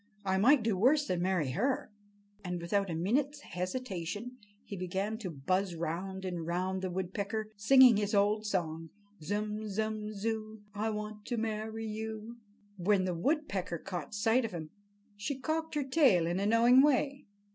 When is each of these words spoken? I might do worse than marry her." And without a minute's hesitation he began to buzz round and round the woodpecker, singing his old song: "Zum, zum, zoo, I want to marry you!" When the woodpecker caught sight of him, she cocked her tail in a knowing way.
I 0.25 0.39
might 0.39 0.63
do 0.63 0.75
worse 0.75 1.05
than 1.05 1.21
marry 1.21 1.51
her." 1.51 1.91
And 2.43 2.59
without 2.59 2.89
a 2.89 2.95
minute's 2.95 3.41
hesitation 3.41 4.37
he 4.63 4.75
began 4.75 5.19
to 5.19 5.29
buzz 5.29 5.75
round 5.75 6.25
and 6.25 6.43
round 6.43 6.81
the 6.81 6.89
woodpecker, 6.89 7.51
singing 7.55 7.97
his 7.97 8.15
old 8.15 8.47
song: 8.47 8.89
"Zum, 9.21 9.67
zum, 9.69 10.11
zoo, 10.11 10.63
I 10.73 10.89
want 10.89 11.25
to 11.27 11.37
marry 11.37 11.85
you!" 11.85 12.37
When 12.77 13.05
the 13.05 13.13
woodpecker 13.13 13.77
caught 13.77 14.15
sight 14.15 14.43
of 14.43 14.53
him, 14.53 14.71
she 15.15 15.37
cocked 15.37 15.75
her 15.75 15.83
tail 15.83 16.25
in 16.25 16.39
a 16.39 16.47
knowing 16.47 16.81
way. 16.81 17.27